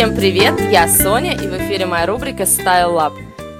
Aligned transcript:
Всем 0.00 0.16
привет, 0.16 0.58
я 0.72 0.88
Соня 0.88 1.34
и 1.34 1.46
в 1.46 1.54
эфире 1.58 1.84
моя 1.84 2.06
рубрика 2.06 2.44
Style 2.44 2.94
Lab. 2.94 3.12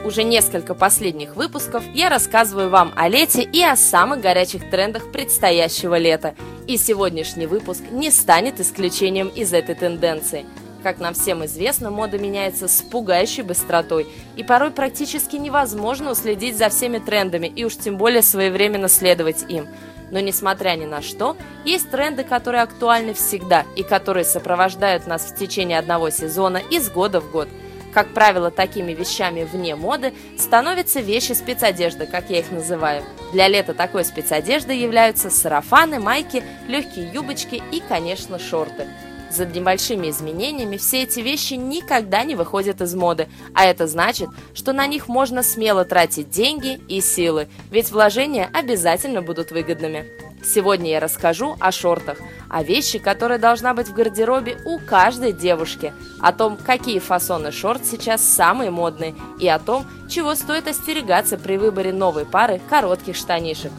Уже 0.07 0.23
несколько 0.23 0.75
последних 0.75 1.37
выпусков 1.37 1.85
я 1.93 2.09
рассказываю 2.09 2.71
вам 2.71 2.95
о 2.97 3.09
лете 3.09 3.43
и 3.43 3.63
о 3.63 3.77
самых 3.77 4.23
горячих 4.23 4.71
трендах 4.71 5.13
предстоящего 5.13 5.99
лета. 5.99 6.35
И 6.67 6.79
сегодняшний 6.79 7.45
выпуск 7.45 7.83
не 7.91 8.11
станет 8.11 8.59
исключением 8.59 9.29
из 9.29 9.53
этой 9.53 9.75
тенденции. 9.75 10.47
Как 10.83 10.99
нам 10.99 11.13
всем 11.13 11.45
известно, 11.45 11.91
мода 11.91 12.19
меняется 12.19 12.69
с 12.69 12.81
пугающей 12.81 13.43
быстротой, 13.43 14.07
и 14.37 14.43
порой 14.43 14.71
практически 14.71 15.37
невозможно 15.37 16.11
уследить 16.13 16.57
за 16.57 16.71
всеми 16.71 17.01
трендами 17.01 17.49
и 17.49 17.65
уж 17.65 17.77
тем 17.77 17.99
более 17.99 18.23
своевременно 18.23 18.89
следовать 18.89 19.45
им– 19.51 19.69
но 20.11 20.21
несмотря 20.21 20.77
ни 20.77 20.87
на 20.87 21.03
что, 21.03 21.37
есть 21.65 21.91
тренды, 21.91 22.25
которые 22.25 22.63
актуальны 22.63 23.15
всегда 23.15 23.65
и 23.77 23.83
которые 23.83 24.25
сопровождают 24.25 25.07
нас 25.07 25.23
в 25.23 25.37
течение 25.37 25.79
одного 25.79 26.11
сезона 26.11 26.59
из 26.59 26.91
года 26.91 27.21
в 27.21 27.31
год. 27.31 27.49
Как 27.93 28.15
правило, 28.15 28.51
такими 28.51 28.93
вещами 28.93 29.43
вне 29.43 29.75
моды 29.75 30.13
становятся 30.39 31.01
вещи 31.01 31.33
спецодежды, 31.33 32.07
как 32.07 32.31
я 32.31 32.39
их 32.39 32.53
называю. 32.53 33.03
Для 33.33 33.49
лета 33.49 33.75
такой 33.75 34.05
спецодежды 34.05 34.73
являются 34.75 35.29
сарафаны, 35.29 35.99
майки, 35.99 36.45
легкие 36.69 37.11
юбочки 37.13 37.63
и, 37.73 37.81
конечно, 37.81 38.39
шорты. 38.39 38.87
За 39.31 39.47
небольшими 39.47 40.11
изменениями 40.11 40.77
все 40.77 41.05
эти 41.05 41.21
вещи 41.21 41.55
никогда 41.55 42.25
не 42.25 42.35
выходят 42.35 42.81
из 42.81 42.95
моды, 42.95 43.29
а 43.55 43.65
это 43.65 43.87
значит, 43.87 44.29
что 44.55 44.73
на 44.73 44.87
них 44.89 45.07
можно 45.07 45.45
смело 45.45 45.85
тратить 45.85 46.31
деньги 46.31 46.81
и 46.89 47.01
силы, 47.01 47.49
ведь 47.71 47.93
вложения 47.93 48.51
обязательно 48.53 49.23
будут 49.23 49.53
выгодными. 49.53 50.07
Сегодня 50.43 50.91
я 50.91 51.01
расскажу 51.01 51.57
о 51.61 51.71
шортах, 51.71 52.19
о 52.49 52.65
вещи, 52.65 52.99
которая 52.99 53.39
должна 53.39 53.75
быть 53.75 53.89
в 53.89 53.95
гардеробе 53.95 54.59
у 54.65 54.79
каждой 54.79 55.33
девушки, 55.33 55.93
о 56.21 56.33
том, 56.33 56.57
какие 56.57 56.99
фасоны 56.99 57.53
шорт 57.53 57.85
сейчас 57.85 58.23
самые 58.23 58.71
модные 58.71 59.15
и 59.39 59.47
о 59.47 59.59
том, 59.59 59.87
чего 60.09 60.35
стоит 60.35 60.67
остерегаться 60.67 61.37
при 61.39 61.57
выборе 61.57 61.93
новой 61.93 62.25
пары 62.25 62.61
коротких 62.69 63.15
штанишек. 63.15 63.71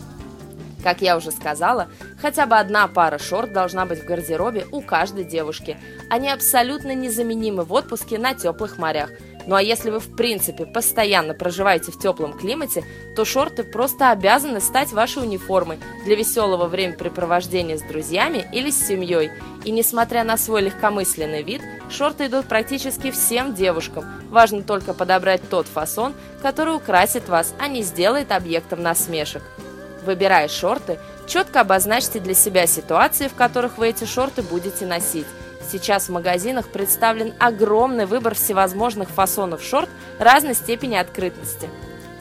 Как 0.84 1.02
я 1.02 1.16
уже 1.18 1.32
сказала, 1.32 1.90
хотя 2.20 2.46
бы 2.46 2.58
одна 2.58 2.88
пара 2.88 3.20
шорт 3.20 3.54
должна 3.54 3.86
быть 3.86 4.04
в 4.04 4.06
гардеробе 4.06 4.66
у 4.72 4.82
каждой 4.82 5.24
девушки. 5.24 5.78
Они 6.10 6.30
абсолютно 6.30 6.96
незаменимы 6.96 7.64
в 7.64 7.74
отпуске 7.74 8.18
на 8.18 8.34
теплых 8.34 8.78
морях. 8.78 9.12
Ну 9.48 9.56
а 9.56 9.62
если 9.62 9.90
вы 9.90 10.00
в 10.00 10.16
принципе 10.16 10.66
постоянно 10.66 11.34
проживаете 11.34 11.92
в 11.92 12.00
теплом 12.00 12.34
климате, 12.34 12.84
то 13.16 13.26
шорты 13.26 13.64
просто 13.64 14.12
обязаны 14.12 14.62
стать 14.62 14.92
вашей 14.92 15.24
униформой 15.24 15.80
для 16.06 16.16
веселого 16.16 16.68
времяпрепровождения 16.68 17.78
с 17.78 17.82
друзьями 17.82 18.48
или 18.54 18.70
с 18.70 18.88
семьей. 18.88 19.32
И 19.64 19.72
несмотря 19.72 20.24
на 20.24 20.38
свой 20.38 20.62
легкомысленный 20.64 21.44
вид, 21.44 21.62
шорты 21.90 22.28
идут 22.28 22.46
практически 22.48 23.12
всем 23.12 23.54
девушкам. 23.54 24.06
Важно 24.30 24.62
только 24.62 24.94
подобрать 24.94 25.42
тот 25.50 25.68
фасон, 25.68 26.14
который 26.42 26.76
украсит 26.76 27.28
вас, 27.28 27.54
а 27.60 27.68
не 27.68 27.82
сделает 27.82 28.32
объектом 28.32 28.82
насмешек. 28.82 29.44
Выбирая 30.04 30.48
шорты, 30.48 31.00
четко 31.28 31.62
обозначьте 31.62 32.20
для 32.20 32.34
себя 32.34 32.66
ситуации, 32.66 33.28
в 33.28 33.36
которых 33.36 33.78
вы 33.78 33.90
эти 33.90 34.06
шорты 34.06 34.42
будете 34.42 34.86
носить. 34.86 35.28
Сейчас 35.72 36.10
в 36.10 36.12
магазинах 36.12 36.68
представлен 36.68 37.34
огромный 37.40 38.06
выбор 38.06 38.36
всевозможных 38.36 39.10
фасонов 39.10 39.64
шорт 39.64 39.90
разной 40.20 40.56
степени 40.56 40.96
открытости. 40.96 41.70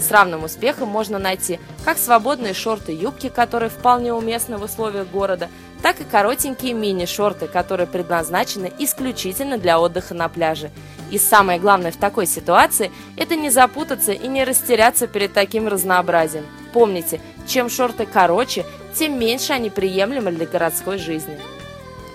С 0.00 0.10
равным 0.10 0.44
успехом 0.44 0.88
можно 0.88 1.18
найти 1.18 1.60
как 1.84 1.98
свободные 1.98 2.54
шорты-юбки, 2.54 3.28
которые 3.28 3.68
вполне 3.68 4.14
уместны 4.14 4.56
в 4.56 4.62
условиях 4.62 5.08
города, 5.08 5.48
так 5.82 6.00
и 6.00 6.04
коротенькие 6.04 6.72
мини-шорты, 6.72 7.46
которые 7.46 7.86
предназначены 7.86 8.72
исключительно 8.78 9.58
для 9.58 9.78
отдыха 9.78 10.14
на 10.14 10.28
пляже. 10.28 10.70
И 11.10 11.18
самое 11.18 11.60
главное 11.60 11.92
в 11.92 11.96
такой 11.96 12.26
ситуации– 12.26 12.90
это 13.16 13.36
не 13.36 13.50
запутаться 13.50 14.12
и 14.12 14.26
не 14.26 14.44
растеряться 14.44 15.06
перед 15.06 15.34
таким 15.34 15.68
разнообразием. 15.68 16.46
Помните, 16.72 17.20
чем 17.46 17.68
шорты 17.68 18.06
короче, 18.06 18.64
тем 18.94 19.18
меньше 19.18 19.52
они 19.52 19.68
приемлемы 19.68 20.32
для 20.32 20.46
городской 20.46 20.98
жизни. 20.98 21.38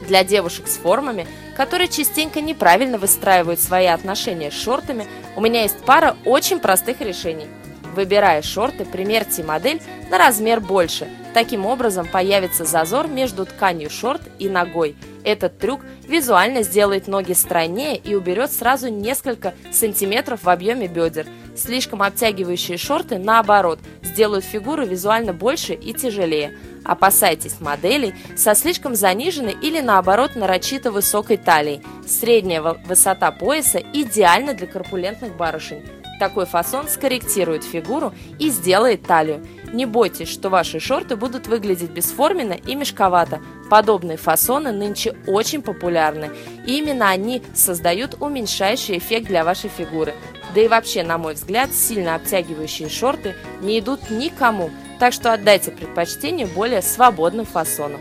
Для 0.02 0.24
девушек 0.24 0.68
с 0.68 0.78
формами, 0.78 1.28
которые 1.56 1.88
частенько 1.88 2.42
неправильно 2.42 2.98
выстраивают 2.98 3.60
свои 3.60 3.86
отношения 3.86 4.50
с 4.50 4.56
шортами, 4.56 5.08
у 5.36 5.42
меня 5.42 5.62
есть 5.62 5.78
пара 5.86 6.16
очень 6.26 6.60
простых 6.60 7.02
решений. 7.02 7.48
Выбирая 7.96 8.42
шорты, 8.42 8.84
примерьте 8.84 9.42
модель 9.42 9.82
на 10.12 10.18
размер 10.18 10.60
больше. 10.60 11.08
Таким 11.34 11.66
образом 11.66 12.06
появится 12.06 12.66
зазор 12.66 13.08
между 13.08 13.46
тканью 13.46 13.90
шорт 13.90 14.22
и 14.38 14.50
ногой. 14.50 14.98
Этот 15.24 15.58
трюк 15.58 15.80
визуально 16.06 16.62
сделает 16.64 17.08
ноги 17.08 17.32
стройнее 17.32 17.96
и 17.96 18.14
уберет 18.14 18.52
сразу 18.52 18.90
несколько 18.90 19.54
сантиметров 19.72 20.44
в 20.44 20.50
объеме 20.50 20.88
бедер. 20.88 21.26
Слишком 21.56 22.04
обтягивающие 22.04 22.78
шорты, 22.78 23.18
наоборот, 23.18 23.80
сделают 24.04 24.44
фигуру 24.44 24.86
визуально 24.86 25.32
больше 25.32 25.74
и 25.74 25.94
тяжелее. 25.94 26.58
Опасайтесь 26.84 27.62
моделей 27.62 28.14
со 28.36 28.56
слишком 28.56 28.94
заниженной 28.96 29.56
или 29.62 29.80
наоборот 29.80 30.36
нарочито 30.36 30.92
высокой 30.92 31.38
талией. 31.38 31.82
Средняя 32.06 32.62
высота 32.62 33.32
пояса 33.32 33.80
идеальна 33.94 34.54
для 34.54 34.68
корпулентных 34.68 35.36
барышень. 35.38 35.84
Такой 36.20 36.46
фасон 36.46 36.88
скорректирует 36.88 37.64
фигуру 37.64 38.14
и 38.40 38.50
сделает 38.50 39.04
талию. 39.04 39.46
Не 39.74 39.86
бойтесь, 39.86 40.30
что 40.30 40.50
ваши 40.50 40.80
шорты 40.80 41.16
будут 41.16 41.48
выглядеть 41.48 41.92
бесформенно 41.92 42.54
и 42.54 42.76
мешковато. 42.76 43.42
Подобные 43.70 44.18
фасоны 44.18 44.72
нынче 44.72 45.16
очень 45.28 45.62
популярны. 45.62 46.32
И 46.66 46.78
именно 46.78 47.10
они 47.10 47.42
создают 47.54 48.16
уменьшающий 48.22 48.98
эффект 48.98 49.28
для 49.28 49.44
вашей 49.44 49.70
фигуры. 49.70 50.14
Да 50.54 50.62
и 50.62 50.70
вообще, 50.70 51.04
на 51.04 51.18
мой 51.18 51.34
взгляд, 51.34 51.74
сильно 51.74 52.16
обтягивающие 52.16 52.88
шорты 52.88 53.36
не 53.62 53.80
идут 53.80 54.10
никому, 54.10 54.70
так 55.00 55.12
что 55.12 55.34
отдайте 55.34 55.72
предпочтение 55.72 56.48
более 56.48 56.82
свободным 56.82 57.46
фасонам. 57.46 58.00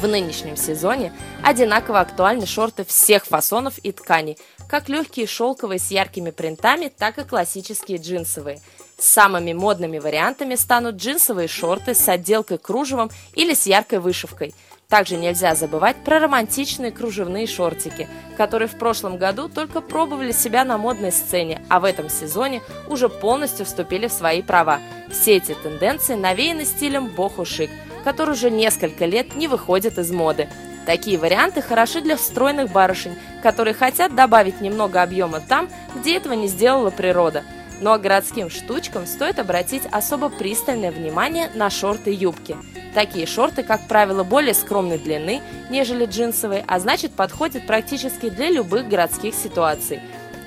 В 0.00 0.08
нынешнем 0.08 0.56
сезоне 0.56 1.12
одинаково 1.42 2.00
актуальны 2.00 2.46
шорты 2.46 2.86
всех 2.86 3.26
фасонов 3.26 3.76
и 3.82 3.92
тканей, 3.92 4.38
как 4.66 4.88
легкие 4.88 5.26
шелковые 5.26 5.78
с 5.78 5.90
яркими 5.90 6.30
принтами, 6.30 6.88
так 6.88 7.18
и 7.18 7.24
классические 7.24 7.98
джинсовые. 7.98 8.62
Самыми 8.98 9.52
модными 9.52 9.98
вариантами 9.98 10.54
станут 10.54 10.94
джинсовые 10.94 11.48
шорты 11.48 11.94
с 11.94 12.08
отделкой 12.08 12.56
кружевом 12.56 13.10
или 13.34 13.52
с 13.52 13.66
яркой 13.66 13.98
вышивкой. 13.98 14.54
Также 14.88 15.18
нельзя 15.18 15.54
забывать 15.54 16.02
про 16.02 16.18
романтичные 16.18 16.92
кружевные 16.92 17.46
шортики, 17.46 18.08
которые 18.38 18.68
в 18.68 18.78
прошлом 18.78 19.18
году 19.18 19.50
только 19.50 19.82
пробовали 19.82 20.32
себя 20.32 20.64
на 20.64 20.78
модной 20.78 21.12
сцене, 21.12 21.62
а 21.68 21.78
в 21.78 21.84
этом 21.84 22.08
сезоне 22.08 22.62
уже 22.88 23.10
полностью 23.10 23.66
вступили 23.66 24.06
в 24.06 24.12
свои 24.12 24.40
права. 24.40 24.80
Все 25.10 25.36
эти 25.36 25.54
тенденции 25.54 26.14
навеяны 26.14 26.64
стилем 26.64 27.08
боху-шик, 27.08 27.70
который 28.04 28.32
уже 28.32 28.50
несколько 28.50 29.06
лет 29.06 29.36
не 29.36 29.48
выходит 29.48 29.98
из 29.98 30.10
моды. 30.10 30.48
Такие 30.86 31.18
варианты 31.18 31.62
хороши 31.62 32.00
для 32.00 32.16
стройных 32.16 32.72
барышень, 32.72 33.16
которые 33.42 33.74
хотят 33.74 34.14
добавить 34.14 34.60
немного 34.60 35.02
объема 35.02 35.40
там, 35.40 35.68
где 35.94 36.16
этого 36.16 36.32
не 36.32 36.48
сделала 36.48 36.90
природа. 36.90 37.44
Но 37.80 37.98
городским 37.98 38.50
штучкам 38.50 39.06
стоит 39.06 39.38
обратить 39.38 39.82
особо 39.90 40.28
пристальное 40.28 40.90
внимание 40.90 41.50
на 41.54 41.70
шорты 41.70 42.12
и 42.12 42.16
юбки. 42.16 42.56
Такие 42.94 43.26
шорты, 43.26 43.62
как 43.62 43.86
правило, 43.86 44.24
более 44.24 44.52
скромной 44.52 44.98
длины, 44.98 45.40
нежели 45.70 46.06
джинсовые, 46.06 46.64
а 46.66 46.80
значит 46.80 47.12
подходят 47.12 47.66
практически 47.66 48.28
для 48.28 48.50
любых 48.50 48.88
городских 48.88 49.34
ситуаций. 49.34 50.00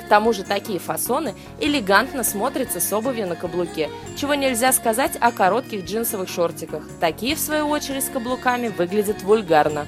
К 0.06 0.10
тому 0.10 0.34
же 0.34 0.44
такие 0.44 0.80
фасоны 0.80 1.34
элегантно 1.60 2.24
смотрятся 2.24 2.80
с 2.80 2.92
обувью 2.92 3.28
на 3.28 3.36
каблуке, 3.36 3.90
чего 4.16 4.34
нельзя 4.34 4.74
сказать 4.74 5.14
о 5.20 5.32
коротких 5.32 5.86
джинсовых 5.86 6.30
шортиках. 6.30 6.84
Такие, 7.00 7.36
в 7.36 7.40
свою 7.40 7.68
очередь, 7.70 8.06
с 8.06 8.10
каблуками 8.10 8.68
выглядят 8.68 9.24
вульгарно. 9.24 9.88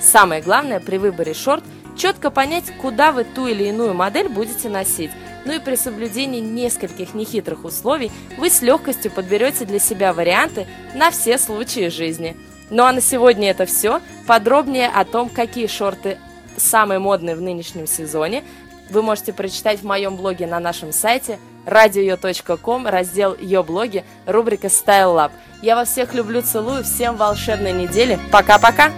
Самое 0.00 0.42
главное 0.42 0.80
при 0.80 0.98
выборе 0.98 1.34
шорт– 1.34 1.64
четко 1.96 2.30
понять, 2.30 2.64
куда 2.80 3.12
вы 3.12 3.24
ту 3.24 3.46
или 3.46 3.64
иную 3.64 3.94
модель 3.94 4.28
будете 4.28 4.68
носить. 4.68 5.10
Ну 5.44 5.54
и 5.54 5.58
при 5.58 5.76
соблюдении 5.76 6.40
нескольких 6.40 7.14
нехитрых 7.14 7.64
условий 7.64 8.10
вы 8.36 8.50
с 8.50 8.62
легкостью 8.62 9.10
подберете 9.10 9.64
для 9.64 9.78
себя 9.78 10.12
варианты 10.12 10.66
на 10.94 11.10
все 11.10 11.38
случаи 11.38 11.88
жизни. 11.88 12.36
Ну 12.68 12.82
а 12.82 12.92
на 12.92 13.00
сегодня 13.00 13.50
это 13.50 13.64
все. 13.64 14.00
Подробнее 14.26 14.88
о 14.88 15.04
том, 15.04 15.28
какие 15.28 15.68
шорты 15.68 16.18
самые 16.56 16.98
модные 16.98 17.36
в 17.36 17.40
нынешнем 17.40 17.86
сезоне, 17.86 18.42
вы 18.90 19.02
можете 19.02 19.32
прочитать 19.32 19.80
в 19.80 19.84
моем 19.84 20.16
блоге 20.16 20.46
на 20.46 20.60
нашем 20.60 20.92
сайте 20.92 21.38
radio.com, 21.66 22.86
раздел 22.86 23.36
«Ее 23.38 23.62
блоги», 23.62 24.04
рубрика 24.26 24.68
«Style 24.68 25.14
Lab». 25.16 25.32
Я 25.62 25.74
вас 25.74 25.90
всех 25.90 26.14
люблю, 26.14 26.42
целую, 26.42 26.84
всем 26.84 27.16
волшебной 27.16 27.72
недели. 27.72 28.18
Пока-пока! 28.30 28.92